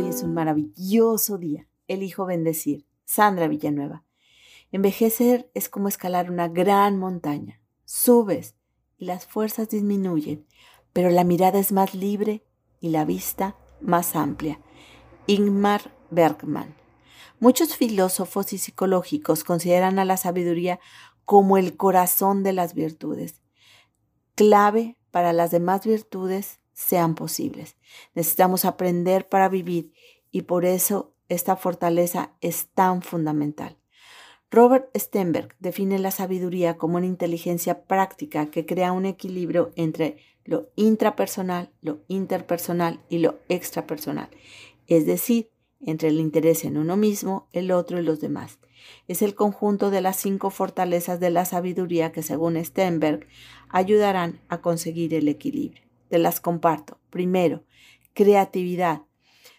Hoy 0.00 0.08
es 0.08 0.22
un 0.22 0.32
maravilloso 0.32 1.36
día. 1.36 1.68
Elijo 1.86 2.24
bendecir. 2.24 2.86
Sandra 3.04 3.48
Villanueva. 3.48 4.02
Envejecer 4.72 5.50
es 5.52 5.68
como 5.68 5.88
escalar 5.88 6.30
una 6.30 6.48
gran 6.48 6.98
montaña. 6.98 7.60
Subes 7.84 8.54
y 8.96 9.04
las 9.04 9.26
fuerzas 9.26 9.68
disminuyen, 9.68 10.46
pero 10.94 11.10
la 11.10 11.22
mirada 11.22 11.58
es 11.58 11.70
más 11.70 11.94
libre 11.94 12.42
y 12.80 12.88
la 12.88 13.04
vista 13.04 13.56
más 13.82 14.16
amplia. 14.16 14.58
Ingmar 15.26 15.94
Bergman. 16.10 16.74
Muchos 17.38 17.76
filósofos 17.76 18.54
y 18.54 18.58
psicológicos 18.58 19.44
consideran 19.44 19.98
a 19.98 20.06
la 20.06 20.16
sabiduría 20.16 20.80
como 21.26 21.58
el 21.58 21.76
corazón 21.76 22.42
de 22.42 22.54
las 22.54 22.72
virtudes, 22.72 23.42
clave 24.34 24.96
para 25.10 25.34
las 25.34 25.50
demás 25.50 25.84
virtudes 25.84 26.59
sean 26.80 27.14
posibles. 27.14 27.76
Necesitamos 28.14 28.64
aprender 28.64 29.28
para 29.28 29.48
vivir 29.48 29.92
y 30.30 30.42
por 30.42 30.64
eso 30.64 31.14
esta 31.28 31.56
fortaleza 31.56 32.32
es 32.40 32.68
tan 32.74 33.02
fundamental. 33.02 33.76
Robert 34.50 34.88
Stenberg 34.96 35.54
define 35.60 35.98
la 35.98 36.10
sabiduría 36.10 36.76
como 36.78 36.96
una 36.96 37.06
inteligencia 37.06 37.84
práctica 37.84 38.50
que 38.50 38.66
crea 38.66 38.92
un 38.92 39.04
equilibrio 39.04 39.72
entre 39.76 40.16
lo 40.44 40.70
intrapersonal, 40.74 41.70
lo 41.82 42.00
interpersonal 42.08 43.04
y 43.08 43.18
lo 43.18 43.38
extrapersonal, 43.48 44.30
es 44.86 45.06
decir, 45.06 45.50
entre 45.80 46.08
el 46.08 46.18
interés 46.18 46.64
en 46.64 46.78
uno 46.78 46.96
mismo, 46.96 47.48
el 47.52 47.70
otro 47.70 48.00
y 48.00 48.02
los 48.02 48.20
demás. 48.20 48.58
Es 49.06 49.22
el 49.22 49.34
conjunto 49.34 49.90
de 49.90 50.00
las 50.00 50.16
cinco 50.16 50.50
fortalezas 50.50 51.20
de 51.20 51.30
la 51.30 51.44
sabiduría 51.44 52.10
que, 52.10 52.22
según 52.22 52.56
Stenberg, 52.62 53.26
ayudarán 53.68 54.40
a 54.48 54.60
conseguir 54.60 55.14
el 55.14 55.28
equilibrio. 55.28 55.89
Te 56.10 56.18
las 56.18 56.40
comparto. 56.40 56.98
Primero, 57.08 57.62
creatividad. 58.14 59.02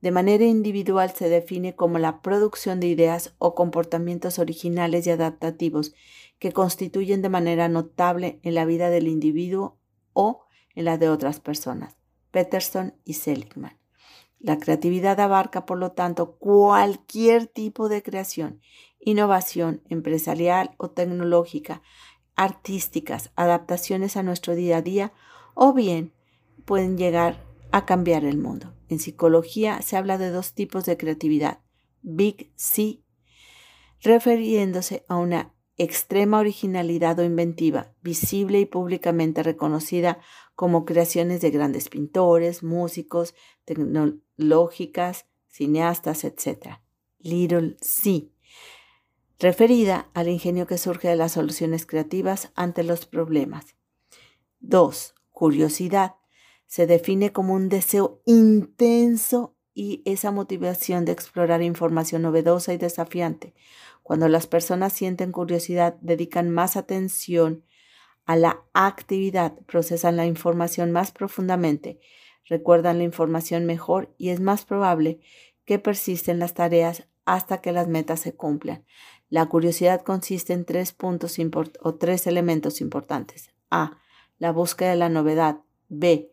De 0.00 0.10
manera 0.10 0.44
individual 0.44 1.12
se 1.12 1.28
define 1.28 1.76
como 1.76 2.00
la 2.00 2.20
producción 2.20 2.80
de 2.80 2.88
ideas 2.88 3.36
o 3.38 3.54
comportamientos 3.54 4.40
originales 4.40 5.06
y 5.06 5.10
adaptativos 5.10 5.94
que 6.40 6.50
constituyen 6.50 7.22
de 7.22 7.28
manera 7.28 7.68
notable 7.68 8.40
en 8.42 8.56
la 8.56 8.64
vida 8.64 8.90
del 8.90 9.06
individuo 9.06 9.78
o 10.12 10.44
en 10.74 10.86
la 10.86 10.98
de 10.98 11.08
otras 11.08 11.38
personas. 11.38 11.96
Peterson 12.32 12.94
y 13.04 13.14
Seligman. 13.14 13.78
La 14.40 14.58
creatividad 14.58 15.20
abarca, 15.20 15.64
por 15.64 15.78
lo 15.78 15.92
tanto, 15.92 16.34
cualquier 16.38 17.46
tipo 17.46 17.88
de 17.88 18.02
creación, 18.02 18.60
innovación 18.98 19.82
empresarial 19.88 20.74
o 20.78 20.90
tecnológica, 20.90 21.82
artísticas, 22.34 23.30
adaptaciones 23.36 24.16
a 24.16 24.24
nuestro 24.24 24.56
día 24.56 24.78
a 24.78 24.82
día 24.82 25.12
o 25.54 25.72
bien 25.72 26.12
pueden 26.64 26.96
llegar 26.96 27.44
a 27.70 27.86
cambiar 27.86 28.24
el 28.24 28.38
mundo. 28.38 28.74
En 28.88 28.98
psicología 28.98 29.80
se 29.82 29.96
habla 29.96 30.18
de 30.18 30.30
dos 30.30 30.52
tipos 30.52 30.84
de 30.84 30.96
creatividad, 30.96 31.60
Big 32.02 32.52
C, 32.56 33.02
refiriéndose 34.00 35.04
a 35.08 35.16
una 35.16 35.54
extrema 35.76 36.38
originalidad 36.38 37.18
o 37.18 37.24
inventiva, 37.24 37.94
visible 38.02 38.60
y 38.60 38.66
públicamente 38.66 39.42
reconocida 39.42 40.20
como 40.54 40.84
creaciones 40.84 41.40
de 41.40 41.50
grandes 41.50 41.88
pintores, 41.88 42.62
músicos, 42.62 43.34
tecnológicas, 43.64 45.26
cineastas, 45.48 46.24
etc. 46.24 46.78
Little 47.18 47.76
C, 47.80 48.30
referida 49.38 50.10
al 50.14 50.28
ingenio 50.28 50.66
que 50.66 50.78
surge 50.78 51.08
de 51.08 51.16
las 51.16 51.32
soluciones 51.32 51.86
creativas 51.86 52.52
ante 52.54 52.82
los 52.84 53.06
problemas. 53.06 53.76
2. 54.60 55.14
Curiosidad, 55.30 56.16
se 56.72 56.86
define 56.86 57.32
como 57.32 57.52
un 57.52 57.68
deseo 57.68 58.22
intenso 58.24 59.54
y 59.74 60.00
esa 60.06 60.30
motivación 60.30 61.04
de 61.04 61.12
explorar 61.12 61.60
información 61.60 62.22
novedosa 62.22 62.72
y 62.72 62.78
desafiante. 62.78 63.52
Cuando 64.02 64.26
las 64.26 64.46
personas 64.46 64.94
sienten 64.94 65.32
curiosidad, 65.32 65.98
dedican 66.00 66.48
más 66.48 66.78
atención 66.78 67.62
a 68.24 68.36
la 68.36 68.64
actividad, 68.72 69.52
procesan 69.66 70.16
la 70.16 70.24
información 70.24 70.92
más 70.92 71.12
profundamente, 71.12 72.00
recuerdan 72.46 72.96
la 72.96 73.04
información 73.04 73.66
mejor 73.66 74.14
y 74.16 74.30
es 74.30 74.40
más 74.40 74.64
probable 74.64 75.20
que 75.66 75.78
persisten 75.78 76.38
las 76.38 76.54
tareas 76.54 77.06
hasta 77.26 77.60
que 77.60 77.72
las 77.72 77.86
metas 77.86 78.20
se 78.20 78.34
cumplan. 78.34 78.86
La 79.28 79.44
curiosidad 79.44 80.00
consiste 80.00 80.54
en 80.54 80.64
tres 80.64 80.92
puntos 80.92 81.36
o 81.82 81.94
tres 81.96 82.26
elementos 82.26 82.80
importantes. 82.80 83.50
A. 83.70 83.98
La 84.38 84.52
búsqueda 84.52 84.88
de 84.88 84.96
la 84.96 85.10
novedad. 85.10 85.60
B 85.90 86.31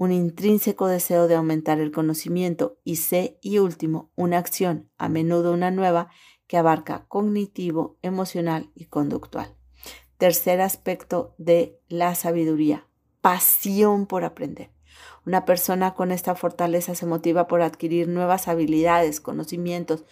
un 0.00 0.12
intrínseco 0.12 0.88
deseo 0.88 1.28
de 1.28 1.34
aumentar 1.34 1.78
el 1.78 1.92
conocimiento 1.92 2.78
y 2.84 2.96
C, 2.96 3.38
y 3.42 3.58
último, 3.58 4.10
una 4.16 4.38
acción, 4.38 4.88
a 4.96 5.10
menudo 5.10 5.52
una 5.52 5.70
nueva, 5.70 6.08
que 6.46 6.56
abarca 6.56 7.04
cognitivo, 7.06 7.98
emocional 8.00 8.70
y 8.74 8.86
conductual. 8.86 9.54
Tercer 10.16 10.62
aspecto 10.62 11.34
de 11.36 11.78
la 11.90 12.14
sabiduría, 12.14 12.86
pasión 13.20 14.06
por 14.06 14.24
aprender. 14.24 14.70
Una 15.26 15.44
persona 15.44 15.92
con 15.92 16.12
esta 16.12 16.34
fortaleza 16.34 16.94
se 16.94 17.04
motiva 17.04 17.46
por 17.46 17.60
adquirir 17.60 18.08
nuevas 18.08 18.48
habilidades, 18.48 19.20
conocimientos 19.20 20.06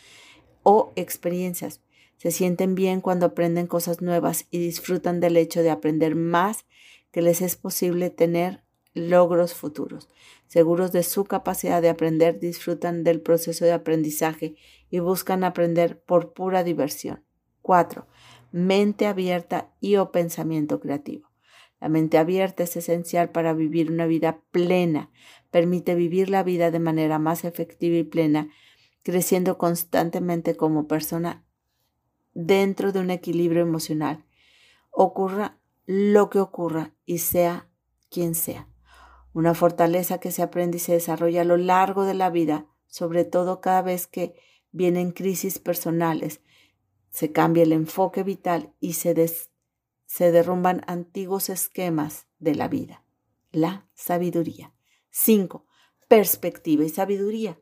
o 0.64 0.92
experiencias. 0.96 1.80
Se 2.18 2.30
sienten 2.30 2.74
bien 2.74 3.00
cuando 3.00 3.24
aprenden 3.24 3.66
cosas 3.66 4.02
nuevas 4.02 4.48
y 4.50 4.58
disfrutan 4.58 5.20
del 5.20 5.38
hecho 5.38 5.62
de 5.62 5.70
aprender 5.70 6.14
más 6.14 6.66
que 7.10 7.22
les 7.22 7.40
es 7.40 7.56
posible 7.56 8.10
tener 8.10 8.67
logros 8.94 9.54
futuros. 9.54 10.08
Seguros 10.46 10.92
de 10.92 11.02
su 11.02 11.24
capacidad 11.24 11.82
de 11.82 11.88
aprender, 11.88 12.40
disfrutan 12.40 13.04
del 13.04 13.20
proceso 13.20 13.64
de 13.64 13.72
aprendizaje 13.72 14.56
y 14.90 14.98
buscan 15.00 15.44
aprender 15.44 16.00
por 16.00 16.32
pura 16.32 16.64
diversión. 16.64 17.22
4. 17.62 18.06
Mente 18.50 19.06
abierta 19.06 19.70
y 19.80 19.96
o 19.96 20.10
pensamiento 20.10 20.80
creativo. 20.80 21.28
La 21.80 21.88
mente 21.88 22.18
abierta 22.18 22.64
es 22.64 22.76
esencial 22.76 23.30
para 23.30 23.52
vivir 23.52 23.90
una 23.90 24.06
vida 24.06 24.40
plena. 24.50 25.10
Permite 25.50 25.94
vivir 25.94 26.30
la 26.30 26.42
vida 26.42 26.70
de 26.70 26.80
manera 26.80 27.18
más 27.18 27.44
efectiva 27.44 27.96
y 27.96 28.04
plena, 28.04 28.50
creciendo 29.02 29.58
constantemente 29.58 30.56
como 30.56 30.88
persona 30.88 31.44
dentro 32.34 32.90
de 32.92 33.00
un 33.00 33.10
equilibrio 33.10 33.62
emocional. 33.62 34.24
Ocurra 34.90 35.58
lo 35.86 36.30
que 36.30 36.40
ocurra 36.40 36.94
y 37.06 37.18
sea 37.18 37.68
quien 38.10 38.34
sea 38.34 38.66
una 39.32 39.54
fortaleza 39.54 40.18
que 40.18 40.30
se 40.30 40.42
aprende 40.42 40.78
y 40.78 40.80
se 40.80 40.92
desarrolla 40.92 41.42
a 41.42 41.44
lo 41.44 41.56
largo 41.56 42.04
de 42.04 42.14
la 42.14 42.30
vida, 42.30 42.66
sobre 42.86 43.24
todo 43.24 43.60
cada 43.60 43.82
vez 43.82 44.06
que 44.06 44.34
vienen 44.72 45.12
crisis 45.12 45.58
personales, 45.58 46.40
se 47.10 47.32
cambia 47.32 47.62
el 47.62 47.72
enfoque 47.72 48.22
vital 48.22 48.72
y 48.80 48.94
se, 48.94 49.14
se 50.06 50.32
derrumban 50.32 50.82
antiguos 50.86 51.48
esquemas 51.48 52.26
de 52.38 52.54
la 52.54 52.68
vida. 52.68 53.04
La 53.50 53.88
sabiduría. 53.94 54.72
5. 55.10 55.66
Perspectiva 56.06 56.84
y 56.84 56.88
sabiduría. 56.88 57.58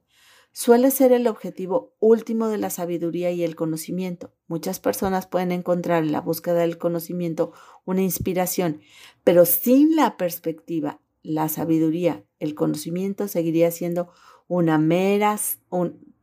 Suele 0.52 0.90
ser 0.90 1.12
el 1.12 1.26
objetivo 1.26 1.94
último 2.00 2.48
de 2.48 2.56
la 2.56 2.70
sabiduría 2.70 3.30
y 3.30 3.44
el 3.44 3.56
conocimiento. 3.56 4.34
Muchas 4.46 4.80
personas 4.80 5.26
pueden 5.26 5.52
encontrar 5.52 6.02
en 6.02 6.12
la 6.12 6.22
búsqueda 6.22 6.60
del 6.60 6.78
conocimiento 6.78 7.52
una 7.84 8.00
inspiración, 8.00 8.80
pero 9.22 9.44
sin 9.44 9.96
la 9.96 10.16
perspectiva 10.16 11.00
la 11.26 11.48
sabiduría, 11.48 12.24
el 12.38 12.54
conocimiento 12.54 13.28
seguiría 13.28 13.70
siendo 13.70 14.10
una 14.48 14.78
mera 14.78 15.38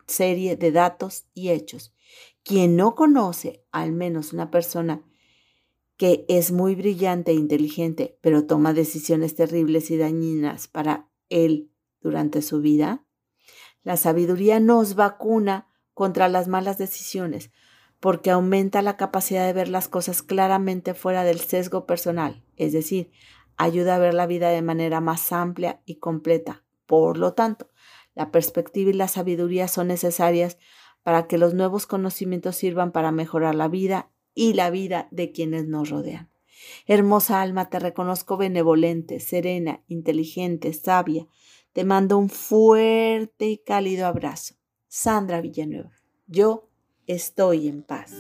serie 0.08 0.56
de 0.56 0.72
datos 0.72 1.25
y 1.34 1.50
hechos. 1.50 1.94
Quien 2.44 2.75
no 2.75 2.96
conoce, 2.96 3.64
al 3.72 3.91
menos 3.91 4.34
una 4.34 4.52
persona 4.52 5.03
que 5.97 6.25
es 6.28 6.52
muy 6.52 6.75
brillante 6.75 7.31
e 7.31 7.36
inteligente, 7.36 8.18
pero 8.22 8.46
toma 8.46 8.74
decisiones 8.74 9.36
terribles 9.36 9.91
y 9.91 9.97
dañinas 9.97 10.68
para 10.68 11.09
él 11.30 11.72
durante 12.02 12.41
su 12.41 12.61
vida, 12.61 13.05
la 13.84 13.97
sabiduría 13.97 14.59
nos 14.59 14.96
vacuna 14.96 15.67
contra 15.94 16.28
las 16.28 16.47
malas 16.47 16.78
decisiones, 16.78 17.52
porque 18.00 18.32
aumenta 18.32 18.82
la 18.82 18.97
capacidad 18.97 19.46
de 19.46 19.53
ver 19.53 19.70
las 19.70 19.88
cosas 19.88 20.23
claramente 20.23 20.94
fuera 20.94 21.23
del 21.23 21.40
sesgo 21.40 21.85
personal, 21.85 22.44
es 22.58 22.73
decir, 22.73 23.11
ayuda 23.64 23.96
a 23.96 24.00
ver 24.00 24.14
la 24.14 24.28
vida 24.28 24.50
de 24.50 24.62
manera 24.62 25.02
más 25.02 25.32
amplia 25.32 25.82
y 25.86 25.96
completa. 25.96 26.64
Por 26.86 27.18
lo 27.18 27.34
tanto, 27.34 27.70
la 28.14 28.32
perspectiva 28.32 28.90
y 28.90 28.94
la 28.94 29.08
sabiduría 29.08 29.68
son 29.68 29.88
necesarias 29.88 30.58
para 31.02 31.28
que 31.28 31.38
los 31.38 31.54
nuevos 31.54 31.88
conocimientos 31.88 32.56
sirvan 32.56 32.92
para 32.92 33.12
mejorar 33.12 33.56
la 33.56 33.68
vida 33.68 34.10
y 34.36 34.54
la 34.54 34.70
vida 34.70 35.08
de 35.12 35.32
quienes 35.32 35.68
nos 35.68 35.90
rodean. 35.90 36.30
Hermosa 36.86 37.42
alma, 37.42 37.70
te 37.70 37.80
reconozco 37.80 38.38
benevolente, 38.38 39.20
serena, 39.20 39.84
inteligente, 39.88 40.72
sabia. 40.74 41.28
Te 41.74 41.84
mando 41.84 42.18
un 42.18 42.30
fuerte 42.30 43.48
y 43.48 43.58
cálido 43.58 44.08
abrazo. 44.08 44.56
Sandra 44.88 45.42
Villanueva, 45.42 45.92
yo 46.28 46.70
estoy 47.08 47.68
en 47.68 47.84
paz. 47.84 48.14